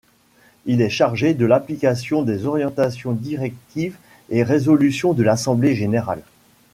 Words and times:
Il 0.65 0.81
est 0.81 0.89
chargé 0.89 1.35
de 1.35 1.45
l’application 1.45 2.23
des 2.23 2.47
orientations, 2.47 3.11
directives 3.11 3.97
et 4.31 4.41
résolutions 4.41 5.13
de 5.13 5.21
l’Assemblée 5.21 5.75
Générale. 5.75 6.23